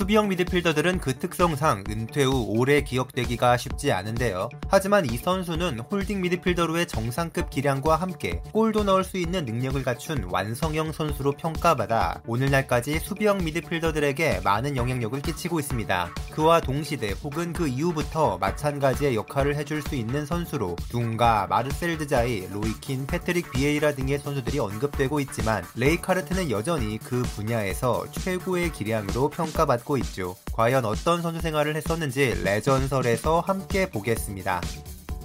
[0.00, 4.48] 수비형 미드필더들은 그 특성상 은퇴 후 오래 기억되기가 쉽지 않은데요.
[4.70, 10.92] 하지만 이 선수는 홀딩 미드필더로의 정상급 기량과 함께 골도 넣을 수 있는 능력을 갖춘 완성형
[10.92, 16.14] 선수로 평가받아 오늘날까지 수비형 미드필더들에게 많은 영향력을 끼치고 있습니다.
[16.32, 23.06] 그와 동시대 혹은 그 이후부터 마찬가지의 역할을 해줄 수 있는 선수로 둥가, 마르셀 드자이, 로이킨,
[23.06, 30.36] 패트릭 비에이라 등의 선수들이 언급되고 있지만 레이카르트는 여전히 그 분야에서 최고의 기량으로 평가받고 있죠.
[30.52, 34.60] 과연 어떤 선수 생활을 했었는지 레전설에서 함께 보겠습니다.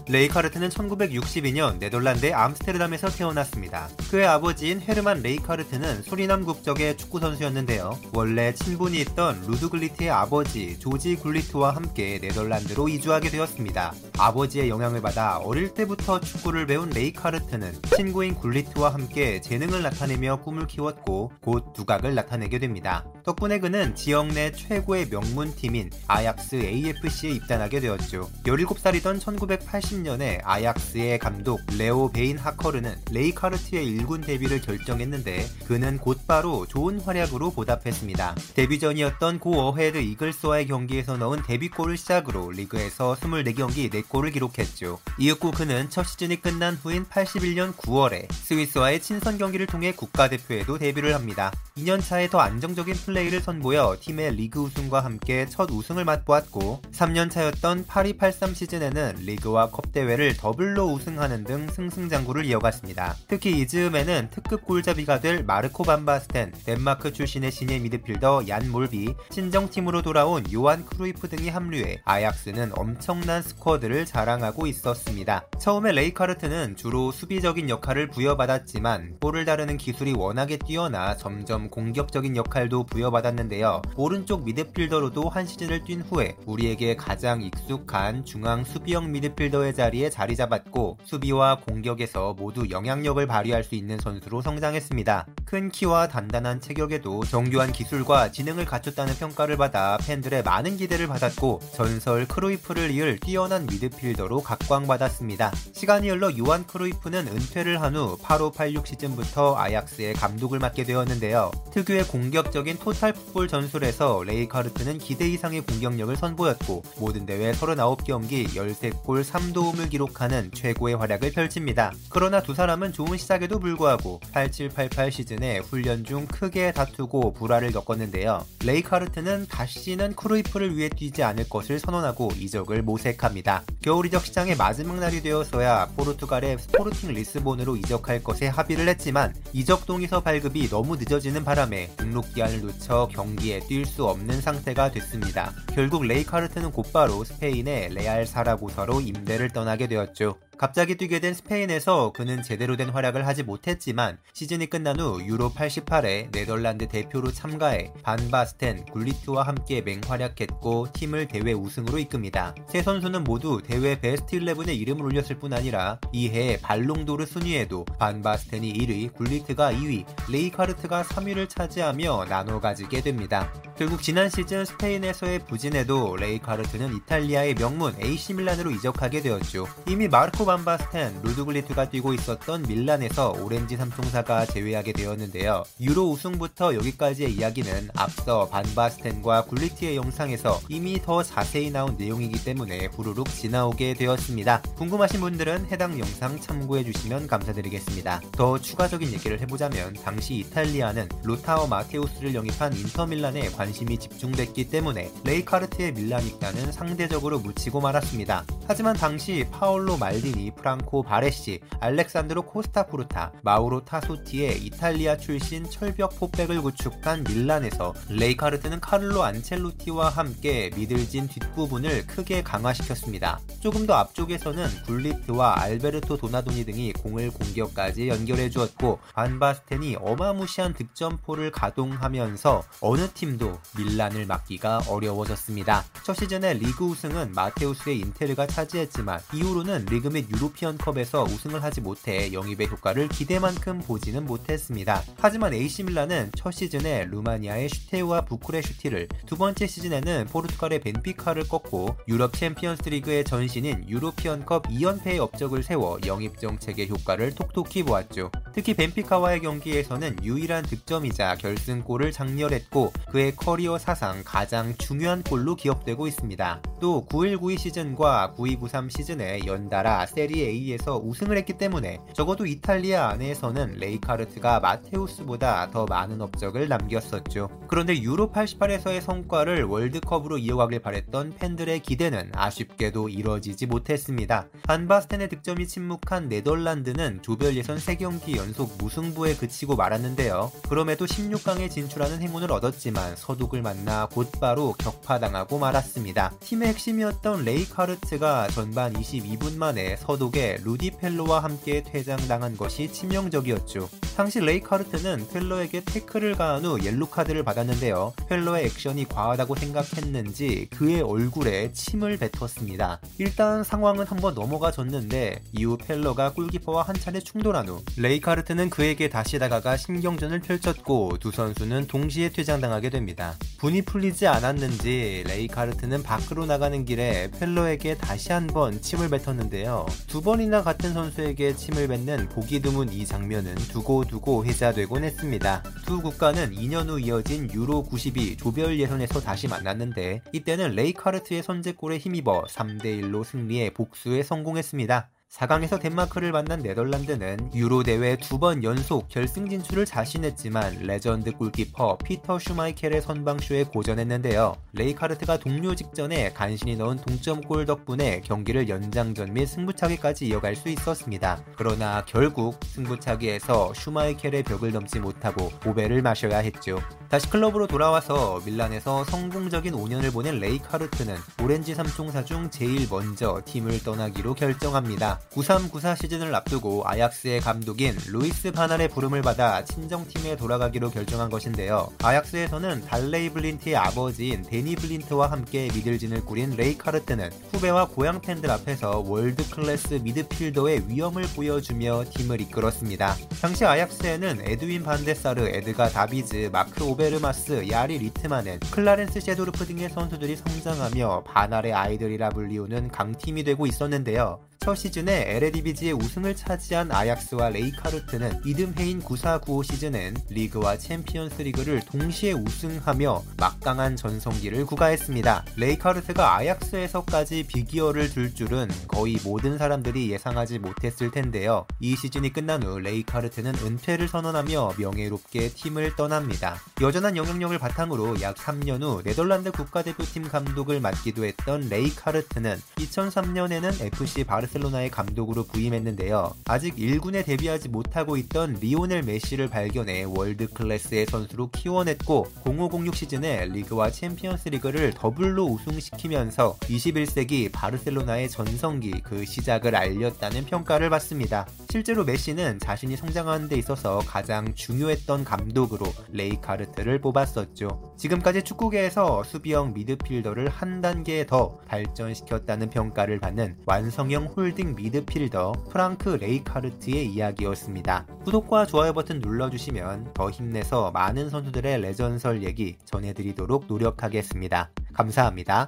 [0.07, 3.89] 레이카르트는 1962년 네덜란드의 암스테르담에서 태어났습니다.
[4.11, 7.97] 그의 아버지인 헤르만 레이카르트는 수리남 국적의 축구 선수였는데요.
[8.13, 13.93] 원래 친분이 있던 루드 굴리트의 아버지 조지 굴리트와 함께 네덜란드로 이주하게 되었습니다.
[14.19, 21.31] 아버지의 영향을 받아 어릴 때부터 축구를 배운 레이카르트는 친구인 굴리트와 함께 재능을 나타내며 꿈을 키웠고
[21.41, 23.05] 곧 두각을 나타내게 됩니다.
[23.23, 28.29] 덕분에 그는 지역 내 최고의 명문 팀인 아약스 AFC에 입단하게 되었죠.
[28.43, 36.99] 17살이던 1980 년에 아약스의 감독 레오 베인 하커르는 레이카르트의 1군 데뷔를 결정했는데 그는 곧바로 좋은
[36.99, 38.35] 활약으로 보답했습니다.
[38.55, 44.99] 데뷔전이었던 고 어헤드 이글스와의 경기에서 넣은 데뷔골을 시작으로 리그에서 24경기 4골을 기록했죠.
[45.17, 51.51] 이윽고 그는 첫 시즌이 끝난 후인 81년 9월에 스위스와의 친선 경기를 통해 국가대표에도 데뷔를 합니다.
[51.77, 59.15] 2년차에 더 안정적인 플레이를 선보여 팀의 리그 우승과 함께 첫 우승을 맛보았고 3년차였던 8283 시즌에는
[59.19, 63.15] 리그와 컵 대회를 더블로 우승하는 등 승승장구를 이어갔습니다.
[63.27, 70.01] 특히 이 즈음에는 특급 골잡이가 될 마르코 반바스텐, 덴마크 출신의 신예 미드필더 얀 몰비, 친정팀으로
[70.01, 75.45] 돌아온 요한 크루이프 등이 합류해 아약스는 엄청난 스쿼드를 자랑하고 있었습니다.
[75.59, 83.81] 처음에 레이카르트는 주로 수비적인 역할을 부여받았지만 볼을 다루는 기술이 워낙에 뛰어나 점점 공격적인 역할도 부여받았는데요.
[83.95, 90.99] 오른쪽 미드필더로도 한 시즌을 뛴 후에 우리에게 가장 익숙한 중앙 수비형 미드필더의 자리에 자리 잡았고
[91.03, 95.25] 수비와 공격에서 모두 영향력을 발휘할 수 있는 선수로 성장했습니다.
[95.45, 102.27] 큰 키와 단단한 체격에도 정교한 기술과 지능을 갖췄다는 평가를 받아 팬들의 많은 기대를 받았고 전설
[102.27, 105.51] 크루이프를 이을 뛰어난 미드필더로 각광받았습니다.
[105.73, 111.51] 시간이 흘러 요한 크루이프는 은퇴를 한 후 8586 시즌부터 아약스의 감독을 맡게 되었는데요.
[111.71, 119.89] 특유의 공격적인 토탈 풋볼 전술에서 레이카르트는 기대 이상의 공격력을 선보였고 모든 대회 39경기 13골 3도움을
[119.89, 121.91] 기록하는 최고의 활약을 펼칩니다.
[122.09, 128.45] 그러나 두 사람은 좋은 시작에도 불구하고 8788 시즌에 훈련 중 크게 다투고 불화를 겪었는데요.
[128.63, 133.63] 레이카르트는 다시는 크루이프를 위해 뛰지 않을 것을 선언하고 이적을 모색합니다.
[133.81, 140.21] 겨울 이적 시장의 마지막 날이 되어서야 포르투갈의 스포르팅 리스본으로 이적할 것에 합의를 했지만 이적 동의서
[140.21, 145.53] 발급이 너무 늦어지는 바람에 등록 기한을 놓쳐 경기에 뛸 수 없는 상태가 됐습니다.
[145.73, 150.37] 결국 레이카르트는 곧바로 스페인의 레알 사라고사로 임대를 떠나게 되었죠.
[150.57, 156.31] 갑자기 뛰게 된 스페인에서 그는 제대로 된 활약을 하지 못했지만 시즌이 끝난 후 유로 88에
[156.31, 162.55] 네덜란드 대표로 참가해 반바스텐, 굴리트와 함께 맹활약했고 팀을 대회 우승으로 이끕니다.
[162.69, 169.13] 세 선수는 모두 대회 베스트 11에 이름을 올렸을 뿐 아니라 이해 발롱도르 순위에도 반바스텐이 1위,
[169.13, 173.51] 굴리트가 2위, 레이카르트가 3위를 차지하며 나눠 가지게 됩니다.
[173.77, 179.67] 결국 지난 시즌 스페인에서의 부진에도 레이카르트는 이탈리아의 명문 AC 밀란으로 이적하게 되었죠.
[179.87, 185.63] 이미 마르코 반바스텐, 루드 굴리트가 뛰고 있었던 밀란에서 오렌지 삼총사가 재회하게 되었는데요.
[185.81, 193.27] 유로 우승부터 여기까지의 이야기는 앞서 반바스텐과 굴리트의 영상에서 이미 더 자세히 나온 내용이기 때문에 후루룩
[193.29, 194.61] 지나오게 되었습니다.
[194.77, 198.21] 궁금하신 분들은 해당 영상 참고해 주시면 감사드리겠습니다.
[198.31, 206.25] 더 추가적인 얘기를 해보자면 당시 이탈리아는 로타어 마테우스를 영입한 인터밀란에 관심이 집중됐기 때문에 레이카르트의 밀란
[206.25, 208.45] 입단은 상대적으로 묻히고 말았습니다.
[208.67, 217.23] 하지만 당시 파올로 말디니, 프랑코 바레시, 알렉산드로 코스타푸르타, 마우로 타소티의 이탈리아 출신 철벽 포백을 구축한
[217.23, 223.39] 밀란에서 레이카르트는 카를로 안첼로티와 함께 미들진 뒷부분을 크게 강화시켰습니다.
[223.61, 232.63] 조금 더 앞쪽에서는 굴리트와 알베르토 도나도니 등이 공을 공격까지 연결해 주었고 반바스텐이 어마무시한 득점포를 가동하면서
[232.81, 235.85] 어느 팀도 밀란을 막기가 어려워졌습니다.
[236.03, 242.67] 첫 시즌의 리그 우승은 마테우스의 인테르가 차지했지만 이후로는 리그 및 유로피언컵에서 우승을 하지 못해 영입의
[242.67, 245.03] 효과를 기대만큼 보지는 못했습니다.
[245.17, 245.53] 하지만
[245.85, 253.23] 밀란은 첫 시즌에 루마니아의 슈테아우아 부쿠레슈티를 두 번째 시즌에는 포르투갈의 벤피카를 꺾고 유럽 챔피언스 리그의
[253.25, 258.31] 전신인 유로피언컵 2연패의 업적을 세워 영입 정책의 효과를 톡톡히 보았죠.
[258.55, 266.61] 특히 벤피카와의 경기에서는 유일한 득점이자 결승골을 작렬했고 그의 커리어 사상 가장 중요한 골로 기억되고 있습니다.
[266.79, 275.71] 또 9192 시즌과 9293 시즌에 연달아 세리에A에서 우승을 했기 때문에 적어도 이탈리아 안에서는 레이카르트가 마테우스보다
[275.71, 277.49] 더 많은 업적을 남겼었죠.
[277.67, 284.47] 그런데 유로 88에서의 성과를 월드컵으로 이어가길 바랬던 팬들의 기대는 아쉽게도 이뤄지지 못했습니다.
[284.63, 290.51] 반바스텐의 득점이 침묵한 네덜란드는 조별 예선 3경기 연속 무승부에 그치고 말았는데요.
[290.69, 296.33] 그럼에도 16강에 진출하는 행운을 얻었지만 서독을 만나 곧바로 격파당하고 말았습니다.
[296.39, 303.89] 팀의 핵심이었던 레이 카르트가 전반 22분 만에 서독의 루디 펠러와 함께 퇴장당한 것이 치명적이었죠.
[304.15, 308.13] 당시 레이 카르트는 펠러에게 태클을 가한 후 옐로 카드를 받았는데요.
[308.29, 313.01] 펠러의 액션이 과하다고 생각했는지 그의 얼굴에 침을 뱉었습니다.
[313.17, 318.69] 일단 상황은 한번 넘어가 줬는데 이후 펠러가 골키퍼와 한 차례 충돌한 후 레이 카르트 는
[318.69, 323.33] 그에게 다시 다가가 신경전을 펼쳤고 두 선수는 동시에 퇴장당하게 됩니다.
[323.59, 329.85] 분이 풀리지 않았는지 레이카르트는 밖으로 나가는 길에 펠러에게 다시 한번 침을 뱉었는데요.
[330.07, 335.63] 두 번이나 같은 선수에게 침을 뱉는 보기 드문 이 장면은 두고두고 회자되곤 했습니다.
[335.85, 342.43] 두 국가는 2년 후 이어진 유로 92 조별 예선에서 다시 만났는데 이때는 레이카르트의 선제골에 힘입어
[342.49, 345.09] 3대1로 승리해 복수에 성공했습니다.
[345.35, 352.37] 4강에서 덴마크를 만난 네덜란드는 유로 대회 두 번 연속 결승 진출을 자신했지만 레전드 골키퍼 피터
[352.39, 354.55] 슈마이켈의 선방쇼에 고전했는데요.
[354.73, 361.41] 레이카르트가 종료 직전에 간신히 넣은 동점골 덕분에 경기를 연장전 및 승부차기까지 이어갈 수 있었습니다.
[361.55, 366.77] 그러나 결국 승부차기에서 슈마이켈의 벽을 넘지 못하고 고배를 마셔야 했죠.
[367.15, 373.83] 다시 클럽으로 돌아와서 밀란에서 성공적인 5년을 보낸 레이 카르트는 오렌지 삼총사 중 제일 먼저 팀을
[373.83, 375.21] 떠나기로 결정합니다.
[375.31, 381.87] 93-94 시즌을 앞두고 아약스의 감독인 루이스 반할의 부름을 받아 친정팀에 돌아가기로 결정한 것인데요.
[382.03, 389.05] 아약스에서는 달레이 블린트의 아버지인 데니 블린트와 함께 미들진을 꾸린 레이 카르트는 후배와 고향 팬들 앞에서
[389.07, 393.15] world class 미드필더의 위엄을 보여주며 팀을 이끌었습니다.
[393.39, 401.23] 당시 아약스에는 에드윈 반데사르, 에드가 다비즈, 마크 오베르마스, 야리 리트마넨, 클라렌스 셰도르프 등의 선수들이 성장하며
[401.25, 404.39] 반할의 아이들이라 불리우는 강팀이 되고 있었는데요.
[404.65, 413.21] 첫 시즌에 에레디비지에 우승을 차지한 아약스와 레이카르트는 이듬해인 94-95 시즌엔 리그와 챔피언스 리그를 동시에 우승하며
[413.37, 415.45] 막강한 전성기를 구가했습니다.
[415.57, 421.67] 레이카르트가 아약스에서까지 Big Ear를 들 줄은 거의 모든 사람들이 예상하지 못했을 텐데요.
[421.79, 426.59] 이 시즌이 끝난 후 레이카르트는 은퇴를 선언하며 명예롭게 팀을 떠납니다.
[426.81, 434.54] 여전한 영향력을 바탕으로 약 3년 후 네덜란드 국가대표팀 감독을 맡기도 했던 레이카르트는 2003년에는 FC 바르
[434.55, 436.33] 바르셀로나의 감독으로 부임했는데요.
[436.45, 443.91] 아직 1군에 데뷔하지 못하고 있던 리오넬 메시를 발견해 world class의 선수로 키워냈고 0506 시즌에 리그와
[443.91, 451.45] 챔피언스 리그를 더블로 우승시키면서 21세기 바르셀로나의 전성기 그 시작을 알렸다는 평가를 받습니다.
[451.69, 457.95] 실제로 메시는 자신이 성장하는 데 있어서 가장 중요했던 감독으로 레이카르트를 뽑았었죠.
[457.97, 467.07] 지금까지 축구계에서 수비형 미드필더를 한 단계 더 발전시켰다는 평가를 받는 완성형 holding 미드필더 프랑크 레이카르트의
[467.07, 468.05] 이야기였습니다.
[468.25, 474.69] 구독과 좋아요 버튼 눌러주시면 더 힘내서 많은 선수들의 레전설 얘기 전해드리도록 노력하겠습니다.
[474.93, 475.67] 감사합니다.